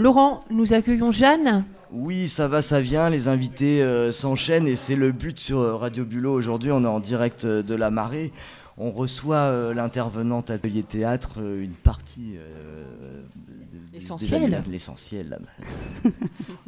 [0.00, 1.64] Laurent, nous accueillons Jeanne.
[1.90, 5.74] Oui, ça va, ça vient, les invités euh, s'enchaînent et c'est le but sur euh,
[5.74, 6.34] Radio Bulot.
[6.34, 8.30] Aujourd'hui, on est en direct euh, de la marée.
[8.76, 12.36] On reçoit l'intervenante Atelier Théâtre, une partie...
[13.92, 14.62] L'essentiel.
[14.70, 15.40] L'essentiel.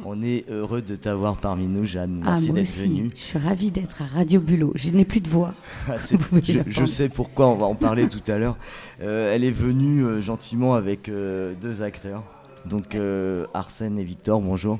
[0.03, 2.21] on est heureux de t'avoir parmi nous, Jeanne.
[2.25, 3.11] Ah, Merci d'être venue.
[3.15, 4.73] Je suis ravie d'être à Radio Bulot.
[4.75, 5.53] Je n'ai plus de voix.
[5.87, 8.57] Ah, je, je, sais pourquoi, on va en parler tout à l'heure.
[8.99, 12.25] elle est venue gentiment avec deux acteurs.
[12.65, 14.79] Donc euh, Arsène et Victor, bonjour.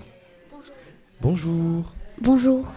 [1.22, 1.94] Bonjour.
[2.20, 2.72] Bonjour.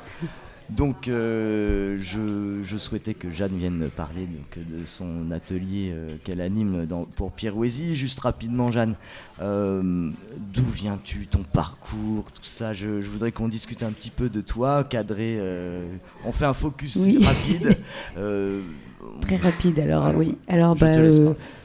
[0.70, 6.86] Donc euh, je, souhaitais que Jeanne vienne parler de son atelier euh, qu'elle anime
[7.16, 7.95] pour Pierre Ouézy.
[7.95, 8.95] Juste rapidement Jeanne,
[9.41, 12.72] d'où viens-tu, ton parcours, tout ça?
[12.72, 15.38] Je, voudrais qu'on discute un petit peu de toi, cadré.
[16.24, 17.77] on fait un focus rapide.
[19.20, 20.36] Très rapide alors, oui.
[20.48, 20.94] Alors, bah,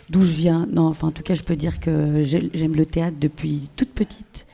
[0.09, 0.67] d'où je viens?
[0.71, 4.45] Non, enfin, en tout cas, je peux dire que j'aime le théâtre depuis toute petite.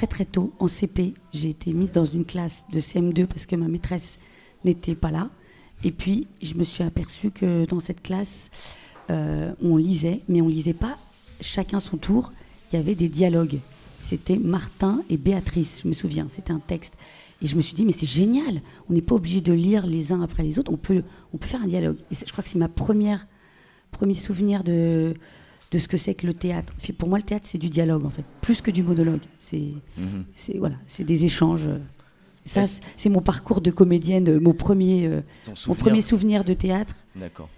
[0.00, 3.54] Très, très tôt, en CP, j'ai été mise dans une classe de CM2 parce que
[3.54, 4.18] ma maîtresse
[4.64, 5.28] n'était pas là.
[5.84, 8.48] Et puis, je me suis aperçue que dans cette classe,
[9.10, 10.96] euh, on lisait, mais on lisait pas
[11.42, 12.32] chacun son tour.
[12.72, 13.58] Il y avait des dialogues.
[14.06, 16.28] C'était Martin et Béatrice, je me souviens.
[16.34, 16.94] C'était un texte.
[17.42, 18.62] Et je me suis dit, mais c'est génial.
[18.88, 20.72] On n'est pas obligé de lire les uns après les autres.
[20.72, 21.02] On peut,
[21.34, 21.98] on peut faire un dialogue.
[22.10, 23.26] Et je crois que c'est ma première
[23.90, 25.14] premier souvenir de,
[25.70, 26.72] de ce que c'est que le théâtre.
[26.98, 29.20] Pour moi, le théâtre, c'est du dialogue, en fait, plus que du monologue.
[29.38, 30.24] C'est mhm.
[30.58, 31.68] voilà, c'est des échanges.
[32.44, 32.62] Ça,
[32.96, 35.20] c'est mon parcours de comédienne, mon premier, euh,
[35.68, 36.96] mon premier souvenir de théâtre.
[37.14, 37.48] D'accord.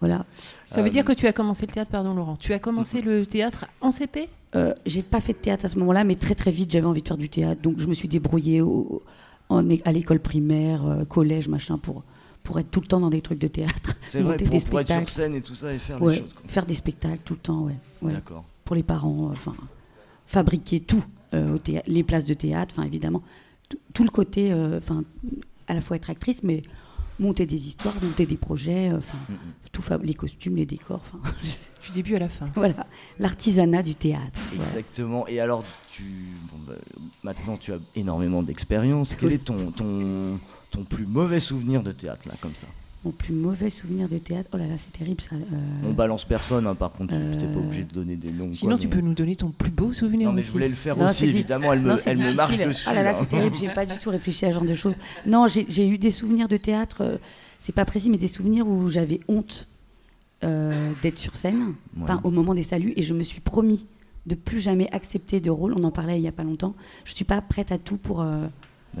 [0.00, 0.26] Voilà.
[0.66, 2.36] Ça veut dire que tu as commencé le théâtre, pardon Laurent.
[2.36, 5.78] Tu as commencé le théâtre en CP euh, J'ai pas fait de théâtre à ce
[5.78, 8.08] moment-là, mais très très vite j'avais envie de faire du théâtre, donc je me suis
[8.08, 9.02] débrouillée au,
[9.48, 12.02] en, à l'école primaire, euh, collège, machin, pour
[12.46, 13.96] pour être tout le temps dans des trucs de théâtre.
[14.02, 16.34] C'est vrai, pour, des pour être sur scène et tout ça et faire des choses.
[16.46, 17.76] Faire des spectacles tout le temps, ouais.
[18.00, 18.44] D'accord.
[18.64, 19.54] Pour les parents, enfin,
[20.26, 23.22] fabriquer tout, euh, au les places de théâtre, enfin évidemment,
[23.92, 25.02] tout le côté, euh, enfin,
[25.66, 26.62] à la fois être actrice, mais
[27.18, 29.18] monter des histoires, monter des projets, euh, enfin,
[29.72, 31.18] tout les costumes, les décors, enfin.
[31.86, 32.48] du début à la fin.
[32.54, 32.86] Voilà,
[33.18, 34.38] l'artisanat du théâtre.
[34.54, 35.26] Exactement.
[35.26, 36.04] Et alors, tu,
[36.66, 36.74] bah,
[37.24, 39.16] maintenant, tu as énormément d'expérience.
[39.16, 40.38] Quel est ton, ton
[40.70, 42.66] ton plus mauvais souvenir de théâtre, là, comme ça
[43.04, 45.36] Mon plus mauvais souvenir de théâtre Oh là là, c'est terrible ça.
[45.36, 45.56] Euh.
[45.84, 48.52] On balance personne, hein, par contre, tu n'es pas obligé de donner des noms.
[48.52, 51.00] Sinon, tu peux nous donner ton plus beau souvenir Non, mais je voulais le faire
[51.00, 52.86] aussi, évidemment, elle me, elle me marche dessus.
[52.90, 54.94] Oh là là, c'est terrible, j'ai pas du tout réfléchi à ce genre de choses.
[55.26, 57.16] Non, j'ai eu des souvenirs de théâtre, euh,
[57.58, 59.68] c'est pas précis, mais des souvenirs où j'avais honte
[60.44, 61.74] euh, d'être sur scène,
[62.22, 63.86] au moment des saluts, et je me suis promis
[64.26, 65.72] de plus jamais accepter de rôle.
[65.76, 66.74] On en parlait il y a pas longtemps.
[67.04, 68.26] Je suis pas prête à tout pour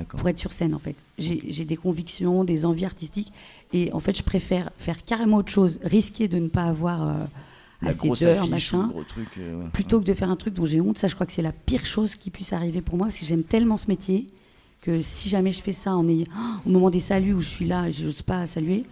[0.04, 0.94] pour être sur scène en fait.
[1.18, 3.32] J'ai des convictions, des envies artistiques
[3.72, 7.14] et en fait je préfère faire carrément autre chose, risquer de ne pas avoir euh,
[7.82, 8.92] assez d'heures, machin,
[9.38, 10.98] euh, plutôt que de faire un truc dont j'ai honte.
[10.98, 13.26] Ça je crois que c'est la pire chose qui puisse arriver pour moi parce que
[13.26, 14.28] j'aime tellement ce métier
[14.86, 16.26] que si jamais je fais ça en ayant,
[16.64, 18.84] au moment des saluts où je suis là, je n'ose pas saluer,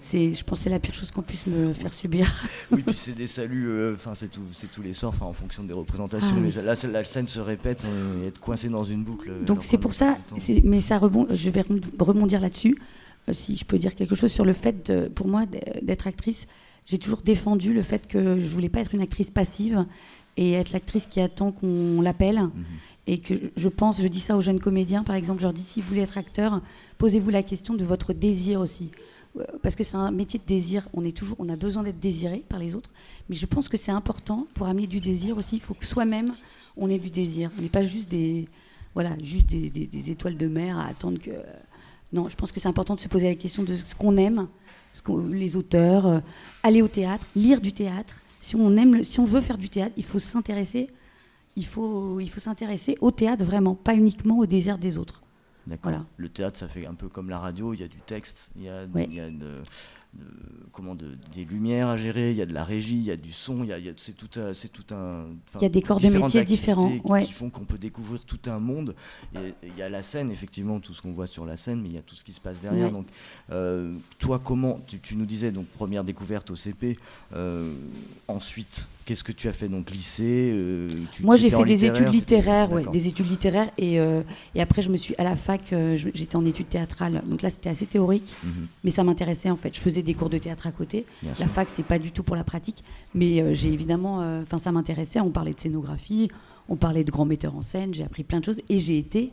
[0.00, 2.26] c'est, je pense que c'est la pire chose qu'on puisse me faire subir.
[2.70, 5.74] oui, puis c'est des saluts, euh, c'est tout, c'est tous les soirs, en fonction des
[5.74, 6.34] représentations.
[6.34, 9.44] Ah mais là, la scène se répète, on est coincé dans une boucle.
[9.44, 10.16] Donc c'est pour ça,
[10.64, 11.64] mais ça rebond, je vais
[11.98, 12.78] rebondir là-dessus.
[13.28, 15.44] Euh, si je peux dire quelque chose sur le fait, de, pour moi,
[15.82, 16.46] d'être actrice,
[16.86, 19.86] j'ai toujours défendu le fait que je voulais pas être une actrice passive
[20.36, 22.40] et être l'actrice qui attend qu'on l'appelle.
[22.42, 22.64] Mhm
[23.06, 25.62] et que je pense, je dis ça aux jeunes comédiens, par exemple, je leur dis
[25.62, 26.60] si vous voulez être acteur,
[26.98, 28.92] posez-vous la question de votre désir aussi.
[29.38, 32.00] Euh, parce que c'est un métier de désir, on, est toujours, on a besoin d'être
[32.00, 32.90] désiré par les autres,
[33.28, 36.32] mais je pense que c'est important pour amener du désir aussi, il faut que soi-même
[36.76, 37.50] on ait du désir.
[37.58, 38.48] On n'est pas juste des,
[38.94, 41.30] voilà, juste des, des, étoiles de mer à attendre que.
[42.12, 44.48] Non, je pense que c'est important de se poser la question de ce qu'on aime,
[45.30, 46.20] les auteurs, euh,
[46.62, 48.20] aller au théâtre, lire du théâtre.
[48.40, 50.88] Si on, aime si on veut faire du théâtre, il faut s'intéresser
[51.56, 55.22] il faut, il faut s'intéresser au théâtre vraiment, pas uniquement au désert des autres.
[55.66, 56.04] D'accord.
[56.16, 58.64] Le théâtre, ça fait un peu comme la radio, il y a du texte, il
[58.64, 59.62] y a, il y a de,
[60.74, 63.16] comment de, des lumières à gérer, il y a de la régie, il y a
[63.16, 65.26] du son, il y a, c'est tout, c'est tout un.
[65.56, 68.58] Il y a des corps de métiers différents, qui, font qu'on peut découvrir tout un
[68.58, 68.94] monde.
[69.34, 71.88] Et il y a la scène, effectivement, tout ce qu'on voit sur la scène, mais
[71.88, 72.90] il y a tout ce qui se passe derrière.
[72.90, 73.06] Donc,
[73.50, 76.98] euh, toi, comment tu, nous disais donc première découverte au CP,
[77.34, 77.72] euh,
[78.28, 80.88] ensuite Qu'est-ce que tu as fait donc lycée euh,
[81.20, 84.22] Moi j'ai fait des études littéraires, ouais, des études littéraires et, euh,
[84.54, 87.50] et, après je me suis à la fac, euh, j'étais en études théâtrales, donc là
[87.50, 88.66] c'était assez théorique, mhm.
[88.82, 89.74] mais ça m'intéressait en fait.
[89.76, 91.04] Je faisais des cours de théâtre à côté.
[91.22, 92.82] la fac c'est pas du tout pour la pratique,
[93.14, 95.20] mais j'ai évidemment, enfin ça m'intéressait.
[95.20, 96.30] On parlait de scénographie,
[96.70, 99.32] on parlait de grands metteurs en scène, j'ai appris plein de choses et j'ai été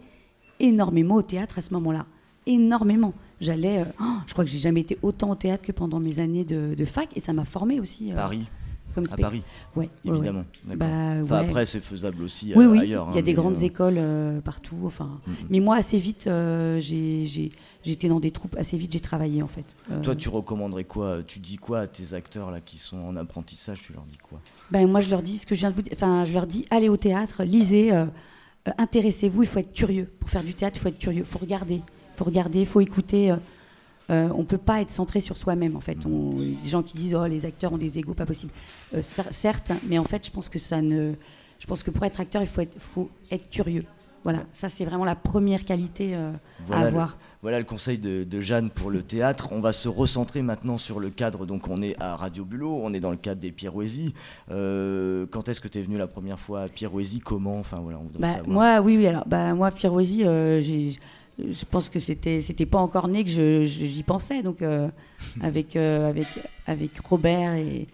[0.59, 2.07] énormément au théâtre à ce moment-là,
[2.45, 3.13] énormément.
[3.39, 6.43] J'allais, oh, je crois que j'ai jamais été autant au théâtre que pendant mes années
[6.43, 8.11] de, de fac et ça m'a formé aussi.
[8.13, 8.47] Paris
[8.93, 9.43] comme À Paris
[9.75, 10.45] Ouais, évidemment.
[10.65, 10.85] Bah,
[11.23, 12.79] enfin, Après, c'est faisable aussi oui, euh, oui.
[12.79, 13.07] ailleurs.
[13.09, 14.77] Il y a hein, des grandes euh, écoles euh, partout.
[14.85, 15.35] Enfin, mm, mm.
[15.49, 16.23] mais moi, assez vite,
[16.79, 17.51] j'ai- j'ai-
[17.83, 18.55] j'étais dans des troupes.
[18.57, 19.75] Assez vite, j'ai travaillé en fait.
[20.03, 23.81] Toi, tu recommanderais quoi Tu dis quoi à tes acteurs là qui sont en apprentissage
[23.85, 24.39] Tu leur dis quoi?
[24.71, 25.93] Ben, moi, je leur dis ce que je viens de vous dire.
[25.95, 27.91] Enfin, je leur dis allez au théâtre, lisez,
[28.77, 29.43] intéressez-vous.
[29.43, 30.09] Il faut être curieux.
[30.19, 31.23] Pour faire du théâtre, il faut être curieux.
[31.23, 31.75] Il faut regarder.
[31.75, 33.33] Il faut regarder, il faut écouter.
[34.11, 36.05] Euh, on peut pas être centré sur soi-même, en fait.
[36.05, 38.51] On, des gens qui disent oh les acteurs ont des égos, pas possible.
[38.93, 41.13] Euh, cer- certes, mais en fait, je pense que ça ne.
[41.59, 43.85] Je pense que pour être acteur, il faut être, faut être curieux.
[44.23, 46.35] Voilà, ça c'est vraiment la première qualité euh, à
[46.67, 47.17] Voilà le, avoir.
[47.41, 49.47] voilà le conseil de, de Jeanne pour le théâtre.
[49.51, 51.47] On va se recentrer maintenant sur le cadre.
[51.47, 54.13] Donc, on est à Radio Bulot, on est dans le cadre des Pirouésies.
[54.51, 57.57] Euh, quand est-ce que tu es venu la première fois à Pirouésie Comment?
[57.59, 59.07] Enfin, voilà, on Bah, moi, oui, oui.
[59.07, 60.99] Alors, bah, moi, Pirouésie, euh, j'ai-
[61.49, 64.43] je pense que c'était, c'était pas encore né que je- je- j'y pensais.
[64.43, 64.89] Donc, euh,
[65.41, 66.27] avec, euh, avec,
[66.67, 67.87] avec Robert et,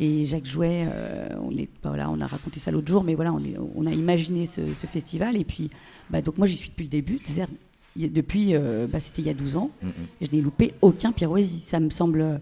[0.00, 3.14] et Jacques Jouet, euh, on, est, bah, voilà, on a raconté ça l'autre jour, mais
[3.14, 5.36] voilà, on, est- on a imaginé ce, ce festival.
[5.36, 5.70] Et puis,
[6.10, 7.18] bah, donc moi, j'y suis depuis le début.
[7.96, 8.54] Depuis,
[8.90, 9.70] bah, c'était il y a 12 ans.
[10.20, 11.62] Je n'ai loupé aucun Pirouésie.
[11.66, 12.40] Ça me semble.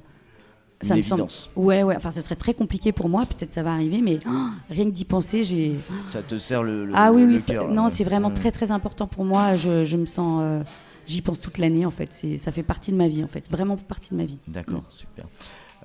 [0.83, 1.21] Ça Une me semble.
[1.23, 1.51] évidence.
[1.57, 1.95] Ouais, ouais.
[1.97, 3.27] Enfin, ce serait très compliqué pour moi.
[3.27, 4.31] Peut-être ça va arriver, mais oh,
[4.71, 5.77] rien que d'y penser, j'ai.
[6.07, 7.43] Ça te sert le, le- Ah oui, le oui.
[7.43, 7.91] cœur, non, là.
[7.91, 9.57] c'est vraiment très très important pour moi.
[9.57, 10.63] Je, je me sens, euh,
[11.07, 12.13] j'y pense toute l'année en fait.
[12.15, 14.39] C'est, ça fait partie de ma vie en fait, vraiment partie de ma vie.
[14.49, 15.27] D'accord, super.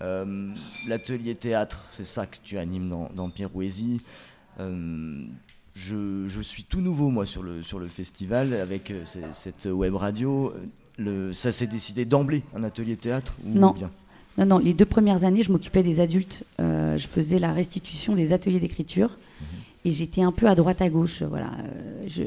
[0.02, 0.54] Euh,
[0.88, 4.02] L'atelier théâtre, c'est ça que tu animes dans, dans Pirouésie.
[4.62, 5.26] Euh,
[5.74, 9.04] je, je suis tout nouveau, moi, sur le, sur le festival, avec euh,
[9.34, 10.54] cette web radio.
[10.98, 13.72] Le, ça s'est décidé d'emblée, un atelier théâtre ou Non.
[13.72, 13.92] bien?
[14.38, 14.58] Non, non.
[14.58, 16.44] Les deux premières années, je m'occupais des adultes.
[16.60, 19.18] Euh, je faisais la restitution des ateliers d'écriture.
[19.86, 21.52] Et j'étais un peu à droite à gauche, voilà.
[21.60, 22.24] euh, je...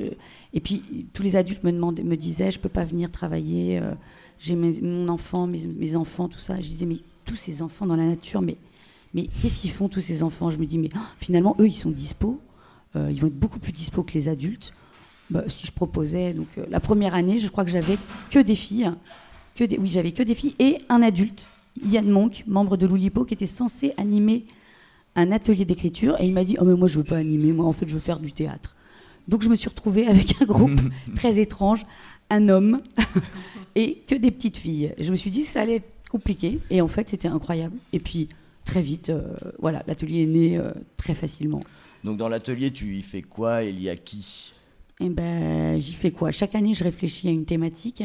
[0.54, 3.80] Et puis tous les adultes me demandaient, me disaient, je peux pas venir travailler.
[3.80, 3.94] euh,
[4.38, 6.54] J'ai mon enfant, mes, mes enfants, tout ça.
[6.56, 8.56] Je disais, mais tous ces enfants dans la nature, mais
[9.12, 10.50] mais qu'est-ce qu'ils font tous ces enfants?
[10.50, 12.40] Je me dis, mais oh, finalement, eux, ils sont dispo.
[12.94, 14.72] Euh, ils vont être beaucoup plus dispo que les adultes.
[15.28, 17.98] Bah, si je proposais, donc la première année, je crois que j'avais
[18.30, 18.92] que des filles,
[19.56, 21.48] que des, oui, j'avais que des filles et un adulte,
[21.86, 24.44] Yann Monk, membre de l'Oulipo, qui était censé animer
[25.14, 26.20] un atelier d'écriture.
[26.20, 27.94] Et il m'a dit, oh mais moi je veux pas animer, moi en fait je
[27.94, 28.76] veux faire du théâtre.
[29.26, 30.80] Donc je me suis retrouvée avec un groupe
[31.16, 31.84] très étrange,
[32.30, 32.80] un homme
[33.74, 34.94] et que des petites filles.
[34.98, 36.60] Je me suis dit, ça allait être compliqué.
[36.70, 37.76] Et en fait, c'était incroyable.
[37.92, 38.28] Et puis
[38.64, 39.22] très vite, euh,
[39.58, 41.60] voilà, l'atelier est né euh, très facilement.
[42.04, 44.54] Donc dans l'atelier, tu y fais quoi et il y a qui?
[45.00, 46.30] Et ben, j'y fais quoi?
[46.32, 48.02] Chaque année, je réfléchis à une thématique.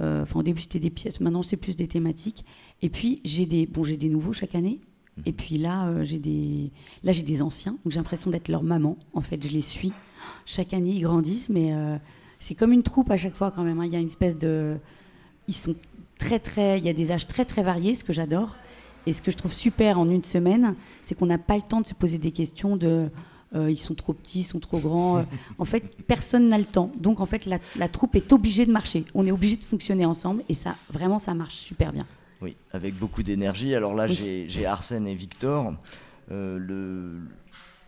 [0.00, 1.20] Euh, Enfin, au début, c'était des pièces.
[1.20, 2.44] Maintenant, c'est plus des thématiques.
[2.82, 4.80] Et puis, j'ai des, bon, j'ai des nouveaux chaque année.
[5.26, 6.72] Et puis là, euh, j'ai des,
[7.04, 7.72] là, j'ai des anciens.
[7.84, 8.96] Donc, j'ai l'impression d'être leur maman.
[9.12, 9.92] En fait, je les suis.
[10.46, 11.96] Chaque année, ils grandissent, mais euh,
[12.40, 13.78] c'est comme une troupe à chaque fois quand même.
[13.80, 13.86] hein.
[13.86, 14.76] Il y a une espèce de,
[15.46, 15.74] ils sont
[16.18, 16.78] très, très.
[16.78, 18.56] Il y a des âges très, très variés, ce que j'adore.
[19.06, 21.80] Et ce que je trouve super en une semaine, c'est qu'on n'a pas le temps
[21.82, 23.10] de se poser des questions de
[23.54, 25.18] euh, ils sont trop petits, ils sont trop grands.
[25.18, 25.22] Euh,
[25.58, 26.90] en fait, personne n'a le temps.
[26.98, 29.04] Donc, en fait, la, la troupe est obligée de marcher.
[29.14, 32.06] On est obligé de fonctionner ensemble et ça, vraiment, ça marche super bien.
[32.42, 33.74] Oui, avec beaucoup d'énergie.
[33.74, 34.14] Alors là, Oui.
[34.14, 35.72] j'ai- j'ai Arsène et Victor.
[36.30, 37.20] Euh, le,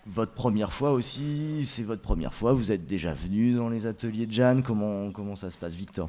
[0.06, 2.52] votre première fois aussi, c'est votre première fois.
[2.52, 4.62] Vous êtes déjà venu dans les ateliers de Jeanne.
[4.62, 6.08] Comment, comment ça se passe, Victor?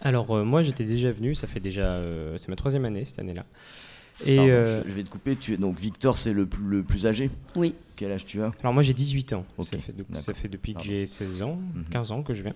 [0.00, 3.18] Alors euh, moi j'étais déjà venu, ça fait déjà, euh, c'est ma troisième année cette
[3.20, 3.44] année-là.
[4.24, 5.36] Et Pardon, euh, je, je vais te couper.
[5.36, 7.30] Tu es, donc Victor, c'est le, plus- le plus âgé.
[7.56, 7.74] Oui.
[7.96, 8.50] Quel âge tu as?
[8.60, 10.42] Alors moi j'ai 18 ans, ça, fait, donc, ça d'accord.
[10.42, 11.84] fait depuis que j'ai 16 ans, Mhm.
[11.90, 12.54] 15 ans que je viens.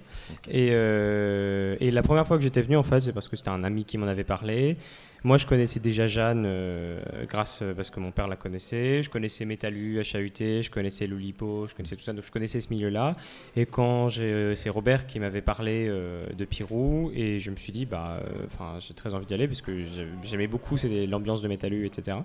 [0.49, 3.51] Et, euh, et la première fois que j'étais venu en fait c'est parce que c'était
[3.51, 4.77] un ami qui m'en avait parlé.
[5.25, 9.45] Moi je connaissais déjà Jeanne euh, grâce parce que mon père la connaissait, je connaissais
[9.45, 13.17] Metalu, HAUT, je connaissais l'Oulipo, je connaissais tout ça, donc je connaissais ce milieu-là.
[13.57, 17.73] Et quand euh, c'est Robert qui m'avait parlé euh, de Pirou et je me suis
[17.73, 20.77] dit bah euh, enfin j'ai très envie d'y aller parce que j'ai- j'aimais beaucoup
[21.09, 22.19] l'ambiance de Metalu etc.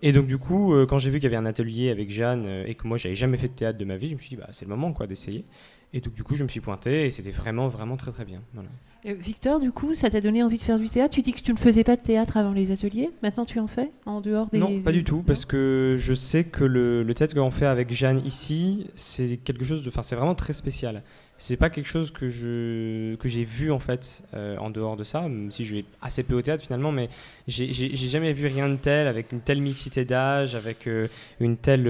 [0.00, 2.44] Et donc du coup, euh, quand j'ai vu qu'il y avait un atelier avec Jeanne
[2.46, 4.30] euh, et que moi j'avais jamais fait de théâtre de ma vie, je me suis
[4.30, 5.44] dit bah c'est le moment quoi d'essayer.
[5.92, 8.40] Et donc du coup je me suis pointé et c'était vraiment vraiment très très bien.
[8.54, 8.68] Voilà.
[9.06, 11.14] Euh, Victor, du coup, ça t'a donné envie de faire du théâtre?
[11.14, 13.10] Tu dis que tu ne faisais pas de théâtre avant les ateliers.
[13.22, 14.58] Maintenant, tu en fais en dehors des.
[14.58, 17.92] Non, pas du tout, parce que je sais que le, le théâtre qu'on fait avec
[17.92, 21.04] Jeanne ici, c'est quelque chose de, enfin, c'est vraiment très spécial.
[21.36, 25.04] C'est pas quelque chose que je que j'ai vu en fait euh, en dehors de
[25.04, 27.08] ça, même si je vais assez peu au théâtre finalement, mais
[27.46, 31.06] j'ai jamais vu rien de tel avec une telle mixité d'âge, avec euh,
[31.38, 31.84] une telle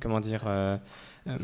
[0.00, 0.44] comment dire.
[1.28, 1.36] Euh,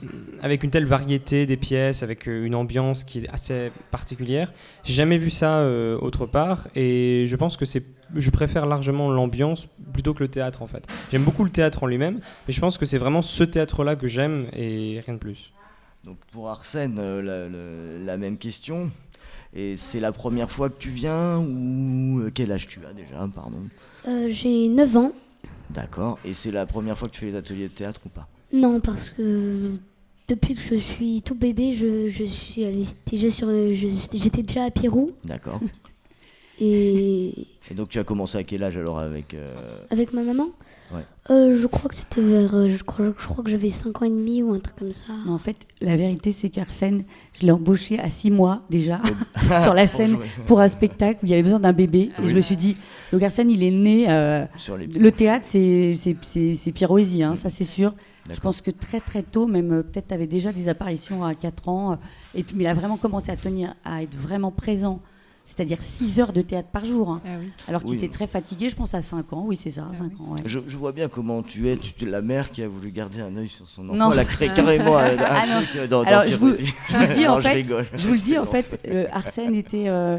[0.42, 4.52] avec une telle variété des pièces, avec euh, une ambiance qui est assez particulière.
[4.84, 7.84] J'ai jamais vu ça euh, autre part et je pense que c'est
[8.16, 10.86] je préfère largement l'ambiance plutôt que le théâtre en fait.
[11.12, 14.06] J'aime beaucoup le théâtre en lui-même, mais je pense que c'est vraiment ce théâtre-là que
[14.06, 15.52] j'aime et rien de plus.
[16.04, 18.90] Donc pour Arsène, la, la- la même question.
[19.54, 23.62] Et c'est la première fois que tu viens ou quel âge tu as déjà Pardon?
[24.06, 25.12] Euh, J'ai 9 ans
[25.70, 26.18] D'accord.
[26.24, 28.26] Et c'est la première fois que tu fais les ateliers de théâtre ou pas?
[28.52, 29.72] Non, parce que
[30.28, 32.64] depuis que je suis tout bébé, je, je suis
[33.06, 35.60] déjà sur, j'étais déjà à Pirou D'accord.
[36.60, 37.32] et
[37.70, 39.54] Et donc tu as commencé à quel âge alors avec euh,
[39.90, 40.48] avec ma maman?
[40.92, 41.02] Ouais.
[41.30, 44.06] Euh, je crois que c'était vers, euh, je crois, je crois que j'avais 5 ans
[44.06, 45.12] et demi ou un truc comme ça.
[45.26, 47.04] Mais en fait, la vérité, c'est qu'Arsène,
[47.38, 48.98] je l'ai embauché à six mois déjà
[49.62, 50.16] sur la scène
[50.46, 52.08] pour un spectacle où il y avait besoin d'un bébé.
[52.22, 52.76] Et je me suis dit,
[53.12, 54.06] donc Arsène, il est né.
[54.08, 57.94] euh, sur les le théâtre, c'est c'est- c'est- c'est pirouésie, hein, ça c'est sûr.
[58.32, 61.68] Je pense que très très tôt, même peut-être tu avais déjà des apparitions à 4
[61.68, 61.98] ans.
[62.34, 65.00] et puis, mais il a vraiment commencé à tenir, à être vraiment présent.
[65.56, 67.08] C'est-à-dire 6 heures de théâtre par jour.
[67.10, 67.22] hein.
[67.24, 67.50] Ah oui.
[67.68, 67.96] Alors qu'il Oui.
[67.96, 69.44] était très fatigué, je pense à 5 ans.
[69.46, 70.16] Oui, c'est ça, Ah 5 oui.
[70.20, 70.32] ans.
[70.32, 70.40] ouais.
[70.44, 73.20] Je, je vois bien comment tu es, tu es la mère qui a voulu garder
[73.22, 73.94] un œil sur son enfant.
[73.96, 74.12] Non.
[74.12, 76.74] Elle a créé carrément un, un Ah truc euh, dans, dans Alors, je vous- Pyrosie.
[76.88, 77.86] Je vous le dis, Non, en je fait, rigole.
[77.94, 79.84] je vous le dis, en fait, euh, Arsène était.
[79.88, 80.18] euh,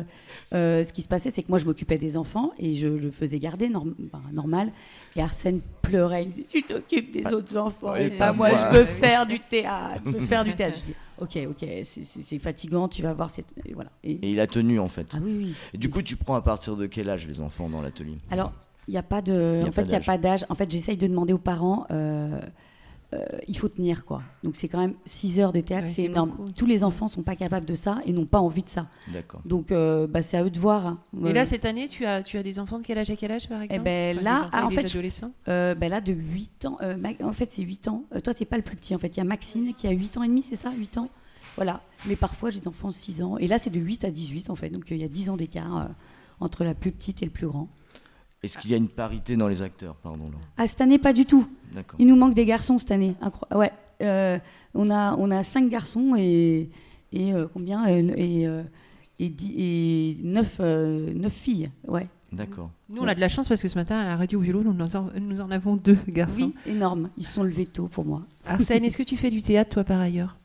[0.56, 3.12] euh, ce qui se passait, c'est que moi, je m'occupais des enfants et je le
[3.12, 4.72] faisais garder norm- ben, normal.
[5.16, 6.24] Et Arsène pleurait.
[6.24, 8.70] Il me disait Tu t'occupes des autres enfants et pas pas moi, moi.
[8.74, 10.02] je veux faire du théâtre.
[10.08, 10.78] Je veux faire du théâtre.
[10.82, 13.30] Je dis Ok, ok, c'est- fatigant, tu vas voir.
[13.30, 13.90] cette- et voilà.
[14.04, 15.08] Et- Et il a tenu en fait.
[15.14, 15.54] ah oui, oui.
[15.74, 18.18] Et du coup, tu prends à partir de quel âge les enfants dans l'atelier?
[18.32, 18.52] Alors,
[18.88, 19.60] il n'y a pas de.
[19.62, 20.06] Y a en pas fait, il n'y a d'âge.
[20.06, 20.46] pas d'âge.
[20.50, 21.86] En fait, j'essaye de demander aux parents.
[21.92, 22.40] euh,
[23.14, 24.22] euh, il faut tenir quoi.
[24.44, 26.30] Donc c'est quand même 6 heures de théâtre, Ouais, c'est énorme.
[26.30, 26.52] beaucoup.
[26.52, 28.88] Tous les enfants sont pas capables de ça et n'ont pas envie de ça.
[29.08, 29.42] D'accord.
[29.46, 30.86] Donc euh, bah, c'est à eux de voir.
[30.86, 31.00] hein.
[31.24, 33.16] Et Euh, là, cette année, tu as, tu as des enfants de quel âge à
[33.16, 35.32] quel âge, par exemple ben, Enfin, là, des enfants ah, et en des fait, adolescents
[35.48, 36.78] euh, ben là de 8 ans.
[36.82, 38.04] euh, en fait c'est 8 ans.
[38.16, 39.08] Euh, toi t'es pas le plus petit en fait.
[39.08, 41.10] Il y a Maxine qui a 8 ans et demi, c'est ça 8 ans?
[41.56, 41.82] Voilà.
[42.06, 43.38] Mais parfois j'ai des enfants de 6 ans.
[43.40, 44.70] Et là c'est de 8 à 18 en fait.
[44.70, 45.86] Donc euh, il y a 10 ans d'écart euh,
[46.40, 47.68] entre la plus petite et le plus grand.
[48.42, 50.26] Est-ce qu'il y a une parité dans les acteurs Pardon.
[50.32, 50.38] là.
[50.58, 51.48] Ah cette année pas du tout.
[52.00, 53.16] Il nous manque des garçons cette année.
[53.22, 53.72] Incro- ouais.
[54.02, 54.40] Euh,
[54.74, 56.70] on a on a cinq garçons et
[57.12, 58.00] et euh, combien et
[58.42, 58.64] et, euh,
[59.20, 61.70] et, dix- et neuf, euh, neuf filles.
[61.88, 62.08] Ouais.
[62.32, 62.70] D'accord.
[62.90, 65.10] Nous, on a de la chance parce que ce matin, à radio Violo, nous en,
[65.20, 66.54] nous en avons deux garçons.
[66.66, 67.10] Oui, énorme.
[67.18, 68.22] Ils sont levés tôt pour moi.
[68.46, 70.38] Arsène, est-ce que tu fais du théâtre, toi, par ailleurs?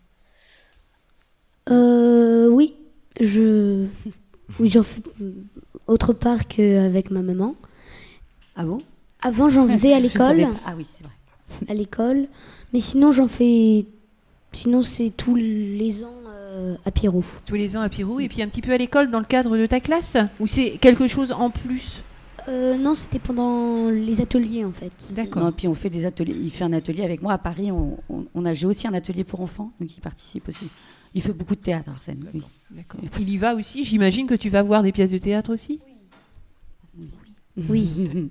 [1.70, 2.74] Euh, oui,
[3.20, 3.86] je,
[4.60, 5.00] oui, j'en fais
[5.86, 7.54] autre part qu'avec ma maman.
[8.56, 8.78] Ah bon?
[9.22, 10.46] Avant, j'en faisais à l'école.
[10.66, 11.12] Ah oui, c'est vrai.
[11.68, 12.26] à l'école,
[12.72, 13.86] mais sinon, j'en fais,
[14.52, 17.24] sinon c'est tous les ans euh, à Pirou.
[17.46, 19.56] Tous les ans à Pirou et puis un petit peu à l'école dans le cadre
[19.56, 20.16] de ta classe?
[20.40, 22.02] Ou c'est quelque chose en plus?
[22.46, 24.92] Euh, non, c'était pendant les ateliers en fait.
[25.16, 25.50] D'accord.
[25.56, 26.36] Puis on fait des ateliers.
[26.38, 27.72] Il fait un atelier avec moi à Paris.
[27.72, 30.66] On, on- on a, j'ai aussi un atelier pour enfants, donc il participe aussi.
[31.14, 32.22] Il fait beaucoup de théâtre, Arsène.
[32.34, 32.42] Oui.
[32.70, 33.00] D'accord.
[33.18, 33.82] Il y va aussi.
[33.84, 35.80] J'imagine que tu vas voir des pièces de théâtre aussi?
[35.86, 35.93] Oui.
[37.56, 38.30] Oui.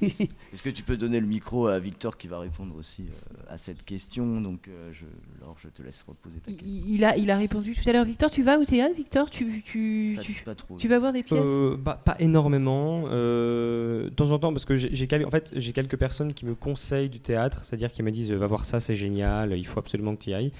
[0.56, 3.58] Est-ce que tu peux donner le micro à Victor qui va répondre aussi euh, à
[3.58, 4.40] cette question?
[4.40, 5.04] Donc, euh, je,
[5.42, 6.66] alors je te laisse reposer ta question.
[6.66, 8.06] il, il a, il a répondu tout à l'heure.
[8.06, 8.94] Victor, tu vas au théâtre?
[8.96, 10.76] Victor, tu, tu, Pas, tu, pas trop.
[10.78, 11.42] tu vas voir des pièces?
[11.44, 13.04] Euh, bah, pas énormément.
[13.10, 16.54] euh, de temps en temps, parce que j'ai en fait, j'ai quelques personnes qui me
[16.54, 20.16] conseillent du théâtre, c'est-à-dire qui me disent va voir ça, c'est génial, il faut absolument
[20.16, 20.52] que tu y ailles.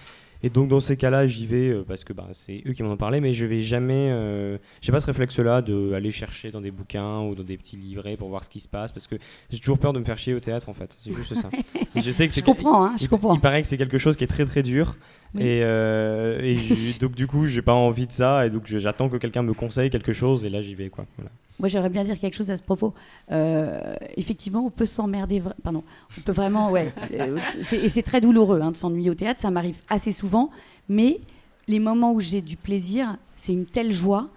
[0.43, 2.91] Et donc dans ces cas-là, j'y vais euh, parce que bah, c'est eux qui m'en
[2.93, 4.11] ont parlé, mais je vais jamais.
[4.12, 8.19] euh, j'ai pas ce réflexe-là d'aller chercher dans des bouquins ou dans des petits livrets
[8.19, 9.17] pour voir ce qui se passe, parce que
[9.49, 10.97] j'ai toujours peur de me faire chier au théâtre en fait.
[11.00, 11.49] C'est juste ça.
[11.97, 13.35] Je sais que Je comprends, hein, je il, comprends.
[13.35, 14.97] il paraît que c'est quelque chose qui est très très dur.
[15.35, 15.43] Oui.
[15.43, 16.57] Et, euh, et
[17.00, 18.47] donc du coup, j'ai pas envie de ça.
[18.47, 20.45] Et donc j'attends que quelqu'un me conseille quelque chose.
[20.45, 20.88] Et là, j'y vais.
[20.88, 21.07] quoi.
[21.16, 21.31] Voilà.
[21.59, 22.93] Moi, j'aimerais bien dire quelque chose à ce propos.
[23.33, 25.43] Euh, effectivement, on peut s'emmerder.
[25.62, 25.83] Pardon.
[26.19, 26.93] On peut vraiment, ouais.
[27.14, 27.38] euh,
[27.73, 29.40] et c'est très douloureux hein, de s'ennuyer au théâtre.
[29.40, 30.50] Ça m'arrive assez souvent.
[30.90, 31.21] Mais
[31.66, 34.28] les moments où j'ai du plaisir, c'est une telle joie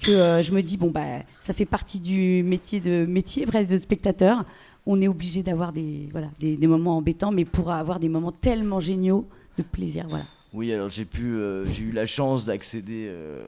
[0.00, 3.70] que euh, je me dis bon bah ça fait partie du métier de métier presque
[3.70, 4.44] de spectateur.
[4.86, 8.80] On est obligé d'avoir des voilà des, moments embêtants, mais pour avoir des moments tellement
[8.80, 9.26] géniaux
[9.58, 10.06] de plaisir.
[10.08, 10.26] Voilà.
[10.56, 13.44] Oui, alors j'ai pu, euh, j'ai eu la chance d'accéder euh,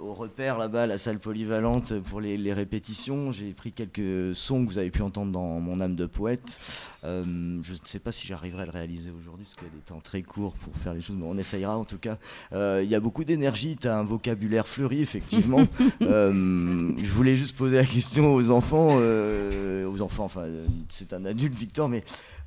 [0.00, 3.32] au repère là-bas, à la salle polyvalente pour les, les répétitions.
[3.32, 6.60] J'ai pris quelques sons que vous avez pu entendre dans Mon âme de poète.
[7.04, 7.24] Euh,
[7.62, 9.80] je ne sais pas si j'arriverai à le réaliser aujourd'hui parce qu'il y a des
[9.80, 12.16] temps très courts pour faire les choses, mais on essayera en tout cas.
[12.52, 15.62] Euh, Il y a beaucoup d'énergie, tu as un vocabulaire fleuri effectivement.
[16.02, 21.12] Euh, je voulais juste poser la question aux enfants, euh, aux enfants, enfin euh, c'est
[21.12, 22.02] un adulte Victor, mais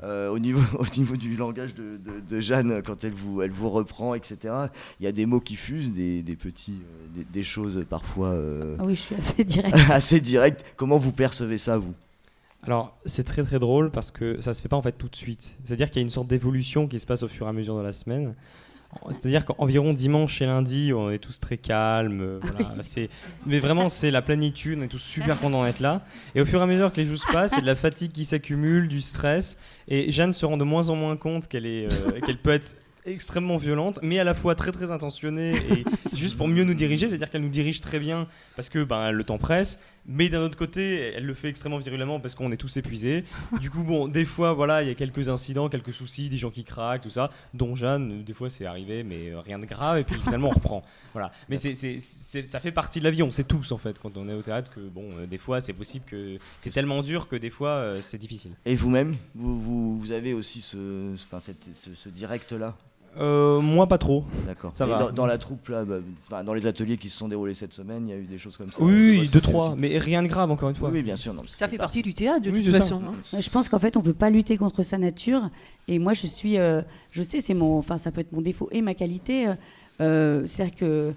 [0.06, 3.52] euh, au, niveau, au niveau du langage de, de- de Jeanne, quand elle vous, elle
[3.52, 4.54] vous reprend, etc.,
[5.00, 8.30] il y a des mots qui fusent, des, des petits, euh, des, des choses parfois
[8.30, 9.76] euh, Ah oui, je suis assez direct.
[9.90, 10.64] assez directes.
[10.76, 11.94] Comment vous percevez ça, vous?
[12.64, 15.16] Alors, c'est très très drôle parce que ça se fait pas en fait tout de
[15.16, 15.58] suite.
[15.64, 17.78] C'est-à-dire qu'il y a une sorte d'évolution qui se passe au fur et à mesure
[17.78, 18.34] de la semaine.
[19.12, 22.22] C'est-à-dire qu'environ dimanche et lundi, on est tous très calmes.
[22.22, 23.10] euh, voilà, c'est-
[23.46, 26.04] Mais vraiment, c'est la plénitude, on est tous super contents d'être là.
[26.34, 27.68] Et au fur et à mesure que les jours se passent, il y a de
[27.68, 29.58] la fatigue qui s'accumule, du stress.
[29.88, 32.76] Et Jeanne se rend de moins en moins compte qu'elle est, euh, qu'elle peut être
[33.08, 35.86] extrêmement violente, mais à la fois très très intentionnée et
[36.18, 38.26] juste pour mieux nous diriger, c'est-à-dire qu'elle nous dirige très bien
[38.56, 42.20] parce que ben, le temps presse, mais d'un autre côté, elle le fait extrêmement virulemment
[42.20, 43.24] parce qu'on est tous épuisés.
[43.62, 46.52] Du coup, bon, des fois, voilà, il y a quelques incidents, quelques soucis, des gens
[46.52, 50.00] qui craquent, tout ça, dont Jeanne, des fois c'est arrivé, mais euh, rien de grave,
[50.00, 50.84] et puis finalement on reprend.
[51.14, 51.32] Voilà.
[51.50, 53.98] Mais c'est, c'est, c'est- ça fait partie de la vie, on sait tous en fait,
[54.00, 57.02] quand on est au théâtre, que bon, euh, des fois c'est possible que c'est tellement
[57.02, 58.52] dur que des fois euh, c'est difficile.
[58.66, 62.76] Et vous-même, vous, vous, vous avez aussi ce, enfin, cette- ce, ce direct-là?
[63.18, 64.26] Euh, moi, pas trop.
[64.46, 64.72] D'accord.
[64.74, 64.98] Ça Et va.
[65.00, 65.84] Dans, dans la troupe, là,
[66.30, 68.38] bah, dans les ateliers qui se sont déroulés cette semaine, il y a eu des
[68.38, 68.84] choses comme ça.
[68.84, 70.90] Oui, deux, trois, aussi mais rien de grave, encore une fois.
[70.92, 71.34] Oui, bien sûr.
[71.34, 73.02] Non, Ça fait pas- partie du théâtre de Oui, toute façon.
[73.34, 73.40] hein.
[73.40, 75.50] Je pense qu'en fait, on ne veut pas lutter contre sa nature.
[75.88, 76.82] Et moi, je suis, euh,
[77.12, 79.48] je sais, c'est mon, enfin, ça peut être mon défaut et ma qualité.
[79.48, 79.54] euh,
[80.02, 81.14] euh, C'est-à-dire que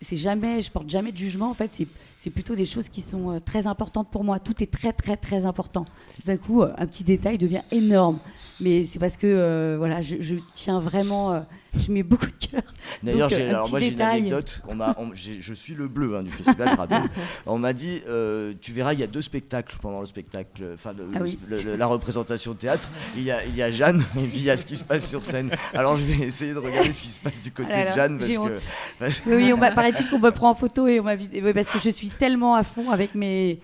[0.00, 1.50] c'est- jamais, je porte jamais de jugement.
[1.50, 1.70] En fait,
[2.18, 4.38] c'est plutôt des choses qui sont euh, très importantes pour moi.
[4.38, 5.84] Tout est très, très, très important.
[6.16, 8.18] Tout d'un coup, euh, un petit détail devient énorme.
[8.60, 11.42] Mais c'est parce que, euh, voilà, je, tiens vraiment,
[11.86, 12.62] je mets beaucoup de cœur.
[13.02, 14.62] D'ailleurs, un alors moi j'ai une anecdote.
[14.68, 17.02] On m'a, je suis le bleu hein, du festival Rabel.
[17.46, 20.92] On m'a dit, euh, tu verras, il y a deux spectacles pendant le spectacle, enfin
[21.14, 21.38] Ah oui.
[21.78, 22.90] la représentation théâtre.
[23.16, 24.84] Il y, a, il y a Jeanne et puis il y a ce qui se
[24.84, 25.50] passe sur scène.
[25.74, 28.18] Alors je vais essayer de regarder ce qui se passe du côté Ah de Jeanne
[28.18, 31.16] parce que parce- Oui, on m'a paraît-il qu'on me prend en photo et on m'a
[31.54, 33.60] parce que je suis tellement à fond avec mes,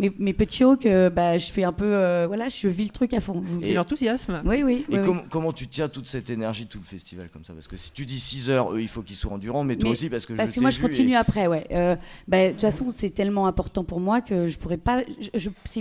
[0.00, 2.90] mes, mes petits hauts que bah, je fais un peu, euh, voilà, je vis le
[2.90, 3.42] truc à fond.
[3.60, 4.42] C'est l'enthousiasme.
[4.44, 4.84] Oui, oui.
[4.88, 5.06] Et oui, oui.
[5.06, 7.52] com- comment tu tiens toute cette énergie, tout le festival comme ça?
[7.52, 9.90] Parce que si tu dis 6 heures, eux, il faut qu'ils soient endurants, mais toi
[9.90, 11.66] Mais aussi, parce que Parce je que moi, je continue et- après, ouais.
[11.70, 15.02] Euh, bah, de toute façon, c'est tellement important pour moi que je pourrais pas.
[15.20, 15.80] Je, je-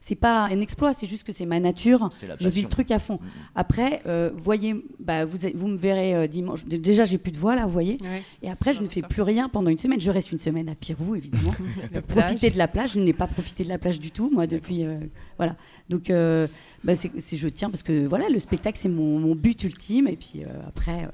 [0.00, 2.08] c'est, pas un exploit, c'est juste que c'est ma nature.
[2.12, 3.18] C'est la Je vis le truc à fond.
[3.20, 3.28] Mhm.
[3.54, 6.64] Après, euh, voyez, bah, vous, vous me verrez euh, dimanche.
[6.64, 7.98] Déjà, j'ai plus de voix là, vous voyez.
[8.02, 8.22] Ouais.
[8.42, 10.00] Et après, je ne fais plus rien pendant une semaine.
[10.00, 11.54] Je reste une semaine à Pirou, évidemment.
[11.92, 12.92] La profiter de la plage.
[12.92, 14.84] Je n'ai pas profité de la plage du tout, moi, depuis.
[14.84, 14.98] euh,
[15.36, 15.56] voilà.
[15.88, 16.46] Donc, euh,
[16.84, 20.08] bah, c'est, je tiens parce que voilà, le spectacle, c'est mon, mon but ultime.
[20.08, 21.04] Et puis euh, après,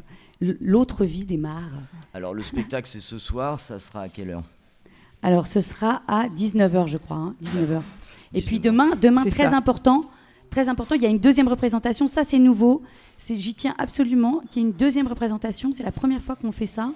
[0.43, 1.71] euh, l'autre vie démarre.
[2.13, 4.43] Alors le spectacle, c'est ce soir, ça sera à quelle heure?
[5.23, 7.17] Alors, ce sera à 19h, je crois.
[7.17, 7.81] hein, 19h.
[8.35, 8.63] Et puis 19h.
[8.63, 9.57] demain, demain très ça.
[9.57, 10.05] important.
[10.51, 12.07] Très important, il y a une deuxième représentation.
[12.07, 12.83] Ça, c'est nouveau.
[13.29, 15.73] J'y tiens absolument qu'il y ait une deuxième représentation.
[15.73, 16.91] C'est la première fois qu'on fait ça.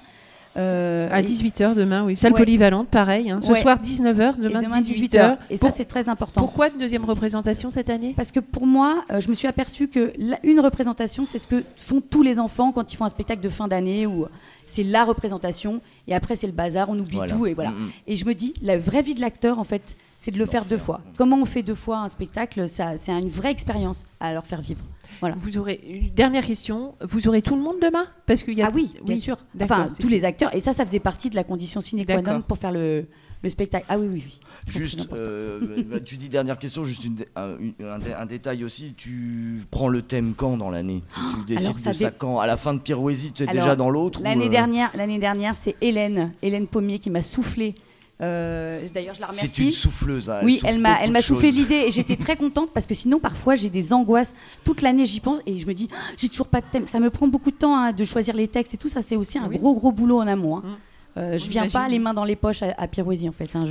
[0.57, 2.17] Euh, À et- 18h demain, oui.
[2.17, 2.39] Salle Ouais.
[2.39, 3.31] polyvalente, pareil.
[3.31, 3.41] hein.
[3.41, 3.61] Ce Ouais.
[3.61, 5.37] soir 19h, et demain, demain 18h.
[5.37, 5.39] 18h.
[5.51, 6.41] Et ça, c'est très important.
[6.41, 8.15] Pourquoi une deuxième représentation cette année?
[8.17, 11.47] Parce que pour moi, euh, je me suis aperçue que la- une représentation, c'est ce
[11.47, 14.27] que font tous les enfants quand ils font un spectacle de fin d'année où
[14.67, 17.35] c'est la représentation et après c'est le bazar, on oublie Voilà.
[17.35, 17.73] tout et voilà.
[18.07, 20.65] Et je me dis, la vraie vie de l'acteur, en fait, c'est de le faire
[20.65, 21.01] deux fois.
[21.17, 24.61] Comment on fait deux fois un spectacle Ça, c'est une vraie expérience à leur faire
[24.61, 24.83] vivre.
[25.21, 25.37] Voilà.
[25.39, 26.95] Vous aurez une dernière question.
[27.01, 28.05] Vous aurez tout le monde demain?
[28.27, 29.39] Parce qu'il y a Ah oui, bien sûr.
[29.61, 30.55] Enfin, tous les acteurs.
[30.55, 33.07] Et ça, ça faisait partie de la condition sine qua non pour faire le,
[33.43, 33.87] le spectacle.
[33.89, 34.41] Ah oui, oui, oui.
[34.71, 38.95] Juste, euh, bah, tu dis dernière question, juste une un, détail aussi.
[38.97, 41.03] Tu prends le thème quand dans l'année?
[41.15, 42.39] Tu décides alors ça de ça quand?
[42.41, 45.19] À la fin de Pirouésie, tu es Alors, déjà dans l'autre L'année euh, dernière, l'année
[45.19, 47.75] dernière, c'est Hélène, Hélène Pommier qui m'a soufflé.
[48.21, 49.49] Euh, D'ailleurs, je la remercie.
[49.55, 50.29] C'est une souffleuse.
[50.29, 52.95] hein, Oui, souffle elle m'a, elle m'a soufflé l'idée et j'étais très contente parce que
[52.95, 56.29] sinon parfois j'ai des angoisses toute l'année j'y pense et je me dis Ah, j'ai
[56.29, 56.87] toujours pas de thème.
[56.89, 59.17] Ça me prend beaucoup de temps hein, de choisir les textes et tout ça c'est
[59.17, 59.59] aussi un Oui.
[59.59, 60.59] gros gros boulot en amont.
[60.59, 60.63] hein.
[60.65, 60.77] Mm.
[61.17, 63.55] Euh, je On viens pas les mains dans les poches à, à Pirouésie en fait.
[63.57, 63.65] hein.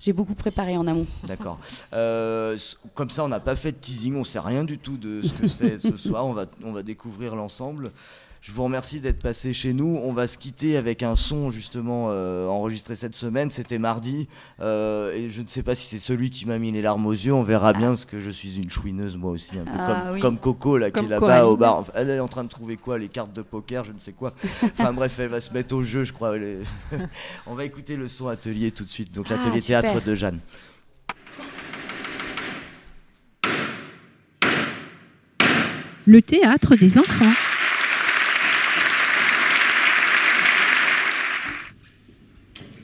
[0.00, 1.06] J'ai beaucoup préparé en amont.
[1.26, 1.58] D'accord.
[1.92, 2.56] Euh,
[2.94, 5.32] comme ça, on n'a pas fait de teasing, on sait rien du tout de ce
[5.32, 6.26] que c'est ce soir.
[6.26, 7.92] On va, on va découvrir l'ensemble.
[8.40, 10.00] Je vous remercie d'être passé chez nous.
[10.02, 13.50] On va se quitter avec un son justement euh, enregistré cette semaine.
[13.50, 14.28] C'était mardi.
[14.60, 17.12] Euh, et je ne sais pas si c'est celui qui m'a mis les larmes aux
[17.12, 17.32] yeux.
[17.34, 19.58] On verra bien parce que je suis une chouineuse moi aussi.
[19.58, 20.20] Un peu Ah, comme, oui.
[20.20, 21.78] comme Coco là, qui est là-bas au bar.
[21.78, 24.12] Enfin, Elle est en train de trouver quoi Les cartes de poker, je ne sais
[24.12, 24.32] quoi.
[24.62, 26.36] Enfin bref, elle va se mettre au jeu, je crois.
[26.38, 26.60] Est-
[27.46, 29.12] on va écouter le son atelier tout de suite.
[29.12, 30.38] Donc Ah, l'atelier théâtre de Jeanne.
[36.06, 37.32] Le théâtre des enfants.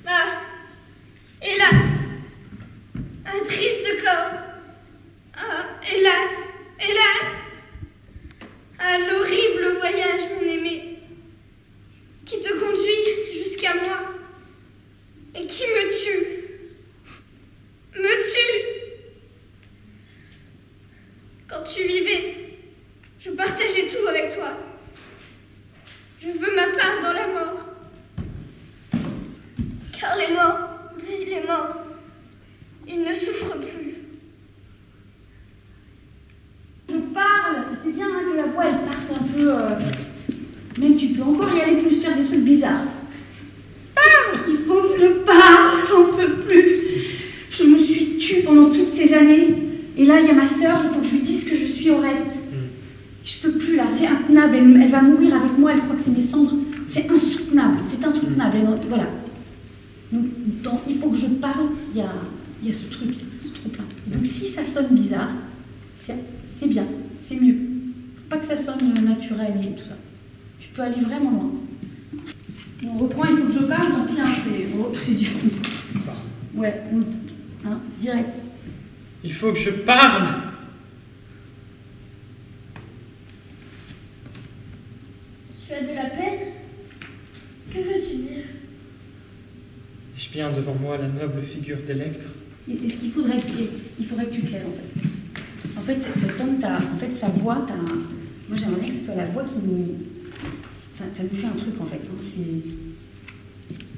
[0.06, 0.40] Ah,
[1.42, 1.84] hélas,
[3.26, 4.40] un triste corps.
[5.36, 6.28] Ah, hélas,
[6.78, 7.32] hélas,
[8.78, 10.98] ah, l'horrible voyage, mon aimé,
[12.24, 14.12] qui te conduit jusqu'à moi
[15.34, 16.26] et qui me tue,
[17.96, 18.64] me tue.
[21.48, 22.36] Quand tu vivais,
[23.20, 24.52] je partageais tout avec toi.
[26.20, 27.60] Je veux ma part dans la mort.
[30.00, 31.76] Car les morts, dis les morts,
[32.88, 33.94] ils ne souffrent plus.
[36.90, 39.52] Je parle, c'est bien hein, que la voix elle parte un peu.
[39.52, 39.68] euh,
[40.78, 42.84] Même tu peux encore y aller plus faire des trucs bizarres.
[43.94, 46.80] Parle Il faut que je parle, j'en peux plus.
[47.50, 49.54] Je me suis tue pendant toutes ces années.
[49.96, 51.66] Et là, il y a ma sœur, il faut que je lui dise que je
[51.66, 52.38] suis au reste.
[53.24, 54.54] Je peux plus là, c'est intenable.
[54.56, 54.56] insoutenable.
[54.76, 55.72] Elle, elle va mourir avec moi.
[55.72, 56.56] Elle croit que c'est mes cendres.
[56.86, 57.78] C'est insoutenable.
[57.86, 58.56] C'est insoutenable.
[58.60, 59.06] Elle en- voilà.
[60.12, 60.24] Donc,
[60.62, 61.68] dans il faut que je parle.
[61.94, 62.12] Il y a,
[62.62, 63.10] il y a ce truc,
[63.44, 63.84] ce trop plein.
[64.06, 65.30] Donc, si ça sonne bizarre,
[65.96, 66.86] c'est bien,
[67.20, 67.54] c'est mieux.
[68.16, 69.96] Faut pas que ça sonne naturel et tout ça.
[70.60, 71.50] Je peux aller vraiment loin.
[72.86, 75.30] On reprend, il faut que je parle, tant pis, hein, c'est oh, c'est dur.
[75.98, 76.14] Ça.
[76.54, 78.36] Ouais, on- hein, direct.
[79.22, 80.26] Il faut que je parle.
[85.66, 86.40] Tu as de la peine?
[87.72, 88.44] Que veux-tu dire?
[90.16, 92.34] J'ai bien devant moi la noble figure d'Electre.
[92.70, 93.38] Et, ce qu'il faudrait,
[93.98, 95.78] il faudrait que tu te lèves en fait.
[95.78, 99.04] En fait, cet cet homme, t'as- en fait, sa voix, t'as, moi j'aimerais que ce
[99.04, 99.86] soit la voix qui nous,
[100.94, 102.00] ça, ça nous fait un truc en fait.
[102.06, 102.60] hein,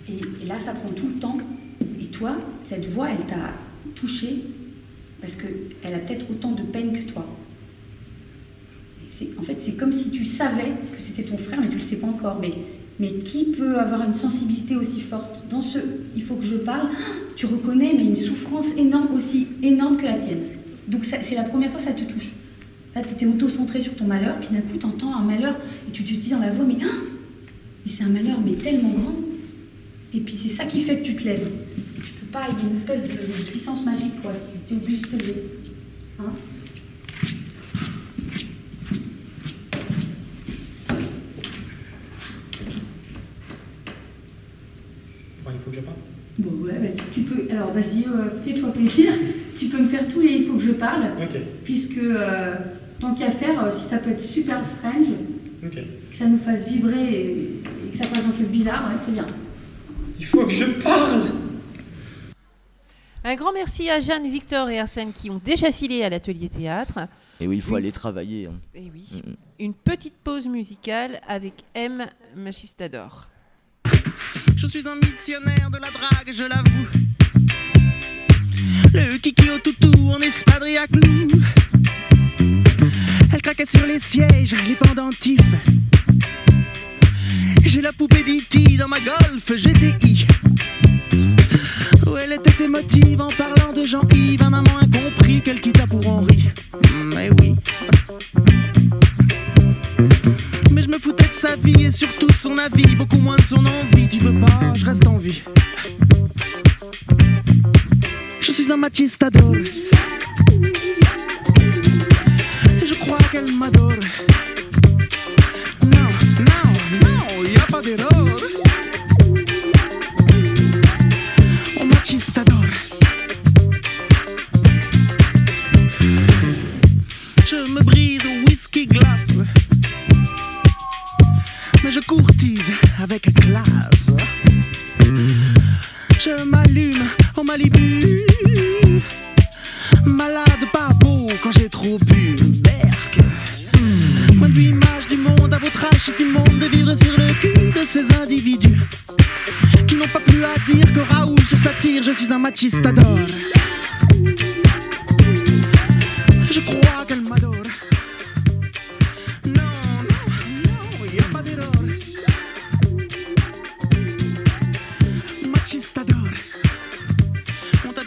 [0.09, 1.37] et, là, ça prend tout le temps.
[2.01, 3.53] Et toi, cette voix, elle t'a
[3.95, 4.43] touché
[5.21, 5.47] parce que
[5.83, 7.27] elle a peut-être autant de peine que toi.
[9.11, 11.81] C'est, en fait, c'est comme si tu savais que c'était ton frère, mais tu le
[11.81, 12.39] sais pas encore.
[12.41, 12.51] Mais,
[12.99, 15.79] mais qui peut avoir une sensibilité aussi forte Dans ce
[16.15, 16.89] il faut que je parle,
[17.37, 20.43] tu reconnais, mais une souffrance énorme, aussi énorme que la tienne.
[20.89, 22.33] Donc c'est la première fois que ça te touche.
[22.95, 25.55] Là, tu étais auto-centré sur ton malheur, puis d'un coup, tu entends un malheur,
[25.87, 26.95] et tu te dis dans la voix, mais, ah
[27.85, 29.17] mais c'est un malheur, mais tellement grand.
[30.15, 31.51] Et puis c'est ça qui fait que tu te lèves.
[32.03, 34.33] Tu peux pas, il y a une espèce de, de puissance magique, quoi.
[34.67, 35.43] Tu es obligé de te lever.
[36.21, 36.33] Hein
[45.45, 45.97] Bon, il faut que je parle.
[46.39, 47.51] Bon, ouais, vas-y, tu peux.
[47.51, 49.13] Alors, vas-y, euh, fais-toi plaisir.
[49.57, 52.55] Tu peux me faire tous les il faut que je parle, Ok, puisque euh,
[53.01, 55.07] tant qu'à faire, euh, si ça peut être super strange,
[55.65, 55.71] ok.
[56.11, 57.31] que ça nous fasse vibrer et,
[57.87, 59.27] et que ça fasse un truc bizarre, ouais, c'est bien.
[60.19, 61.23] Il faut que je parle.
[63.25, 67.09] Un grand merci à Jeanne, Victor et Arsène qui ont déjà filé à l'atelier théâtre.
[67.41, 68.47] Et oui, il faut aller travailler.
[68.47, 68.53] hein.
[68.75, 69.05] Et oui.
[69.13, 69.37] Mm, mm.
[69.59, 72.07] Une petite pause musicale avec M.
[72.37, 73.27] Machistador.
[74.57, 76.87] Je suis un missionnaire de la drague, je l'avoue.
[78.95, 81.29] Le kiki au toutou en espadrille à clous.
[83.35, 85.41] Elle craquait sur les sièges, les pendentifs.
[87.67, 88.79] J'ai la poupée d'E.T.
[88.79, 90.27] dans ma Golf GTI.
[92.07, 96.49] Où elle était émotive en parlant de Jean-Yves, un amant incompris qu'elle quitta pour Henri.
[97.15, 97.56] Mais oui.
[101.07, 104.09] Foutais de sa vie et surtout de son avis, beaucoup moins de son envie.
[104.09, 105.41] Tu veux pas, je reste en vie.
[108.41, 109.55] Je suis un machistador.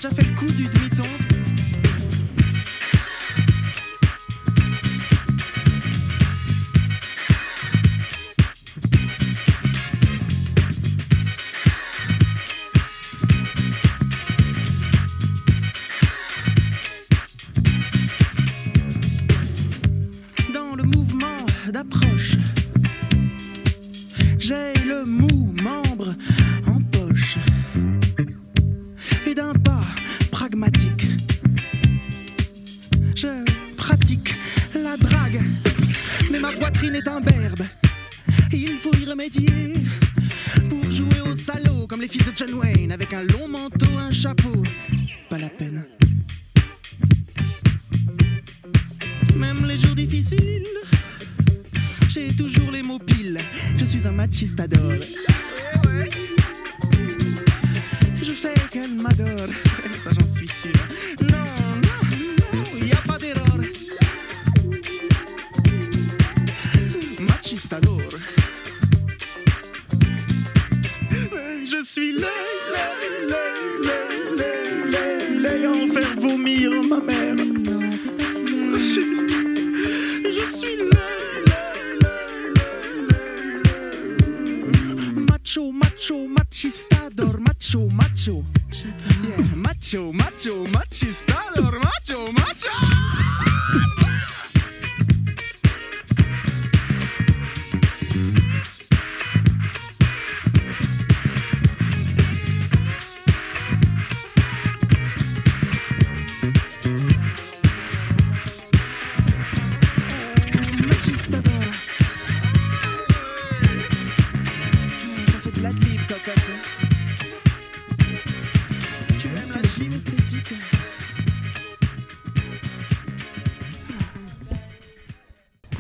[0.02, 1.19] Déjà fait le coup du demi-ton
[54.00, 54.94] suis un machistador.
[58.22, 59.50] Je sais qu'elle m'adore,
[59.94, 60.72] ça j'en suis sûr.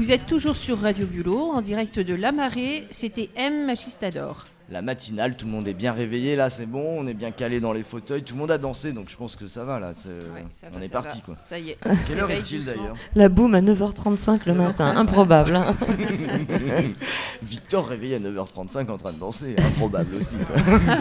[0.10, 2.88] Vous êtes toujours sur Radio Bulot, en direct de La Marée.
[2.90, 3.68] C'était M.
[3.68, 4.48] Machistador.
[4.72, 7.60] La matinale, tout le monde est bien réveillé, là c'est bon, on est bien calé
[7.60, 9.94] dans les fauteuils, tout le monde a dansé, donc je pense que ça va là.
[9.96, 11.24] c'est- Ouais, ça on va, est ça parti va.
[11.26, 11.36] quoi.
[11.44, 11.78] Ça y est.
[12.08, 15.56] Quelle heure Réveille est-il d'ailleurs La boum à 9h35 le matin, improbable.
[15.56, 15.76] hein.
[17.44, 20.36] Victor réveillé à 9h35 en train de danser, improbable aussi.
[20.38, 20.56] quoi.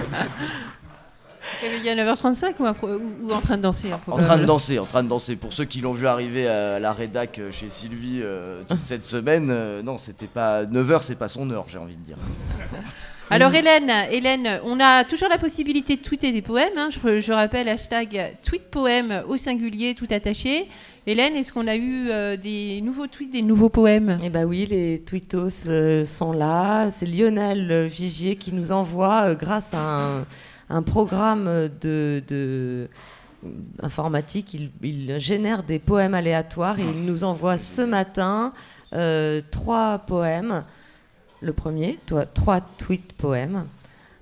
[1.63, 4.87] Réveillé à 9h35 ou, ou- ou en train de danser En train de danser, en
[4.87, 5.37] train de danser.
[5.37, 9.05] Pour ceux qui l'ont vu arriver à la rédac euh, chez Sylvie euh, toute cette
[9.05, 12.17] semaine, euh, non, c'était pas 9h, c'est pas son heure, j'ai envie de dire.
[13.31, 16.73] Alors Hélène, Hélène, on a toujours la possibilité de tweeter des poèmes.
[16.79, 16.89] hein.
[16.91, 20.67] Je, je rappelle hashtag tweet poème au singulier tout attaché.
[21.07, 24.17] Hélène, est-ce qu'on a eu euh, des nouveaux tweets, des nouveaux poèmes?
[24.25, 26.89] Eh ben oui, les tweetos euh, sont là.
[26.91, 30.27] C'est Lionel Vigier qui nous envoie, euh, grâce à un,
[30.71, 32.89] un programme de,
[33.81, 38.53] informatique, il, génère des poèmes aléatoires il nous envoie ce matin
[38.93, 40.65] euh, trois poèmes.
[41.41, 41.99] Le premier,
[42.35, 43.67] trois tweets poèmes,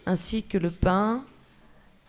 [0.04, 1.22] ainsi que le pain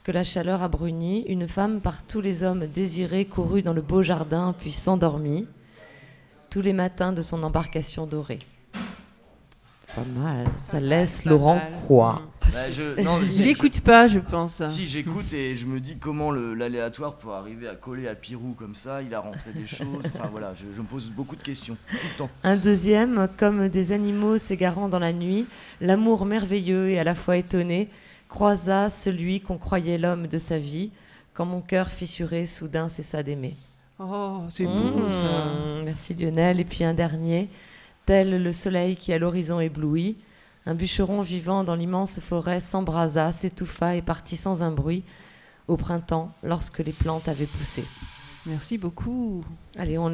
[0.03, 3.81] que la chaleur a bruni, une femme par tous les hommes désirés courut dans le
[3.81, 5.47] beau jardin puis s'endormit
[6.49, 8.39] tous les matins de son embarcation dorée.
[9.97, 11.71] Pas mal, ça laisse pas Laurent mal.
[12.53, 14.63] Bah, je- non, Il je- n'écoute pas, je pense.
[14.67, 18.75] Si j'écoute et je me dis comment l'aléatoire peut arriver à coller à Pirou comme
[18.75, 20.03] ça, il a rentré des choses.
[20.15, 22.29] Enfin voilà, je, je me pose beaucoup de questions tout le temps.
[22.43, 25.45] Un deuxième, comme des animaux s'égarant dans la nuit,
[25.81, 27.89] l'amour merveilleux et à la fois étonné
[28.29, 30.91] croisa celui qu'on croyait l'homme de sa vie,
[31.33, 33.55] quand mon cœur fissuré soudain cessa d'aimer.
[33.99, 35.81] Oh, c'est beau Mmh, ça.
[35.85, 36.59] Merci Lionel.
[36.59, 37.49] Et puis un dernier,
[38.07, 40.17] tel le soleil qui à l'horizon éblouit,
[40.65, 45.03] un bûcheron vivant dans l'immense forêt s'embrasa, s'étouffa et partit sans un bruit
[45.67, 47.83] au printemps lorsque les plantes avaient poussé.
[48.45, 49.43] Merci beaucoup.
[49.77, 50.13] Allez, on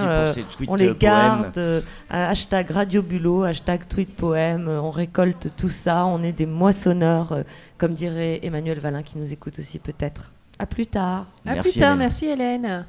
[0.00, 1.56] pour euh, ces tweets on les euh, garde.
[1.58, 4.66] euh, hashtag Radio Bulot, hashtag tweet poème.
[4.68, 6.06] euh, on récolte tout ça.
[6.06, 7.42] On est des moissonneurs, euh,
[7.78, 10.32] comme dirait Emmanuel Valin qui nous écoute aussi peut-être.
[10.58, 11.26] À plus tard.
[11.46, 11.98] À Merci, plus tard, Hélène.
[11.98, 12.84] merci Hélène.